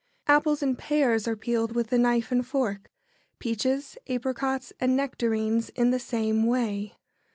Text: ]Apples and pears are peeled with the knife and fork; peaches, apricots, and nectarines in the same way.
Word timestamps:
]Apples 0.37 0.63
and 0.63 0.75
pears 0.75 1.27
are 1.27 1.35
peeled 1.35 1.73
with 1.75 1.91
the 1.91 1.99
knife 1.99 2.31
and 2.31 2.43
fork; 2.43 2.89
peaches, 3.37 3.99
apricots, 4.09 4.73
and 4.79 4.95
nectarines 4.97 5.69
in 5.75 5.91
the 5.91 5.99
same 5.99 6.47
way. 6.47 6.95